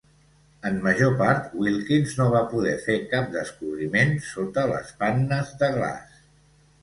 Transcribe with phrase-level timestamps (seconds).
[0.69, 6.19] En major part, Wilkins no va poder fer cap descobriment sota les pannes de glaç.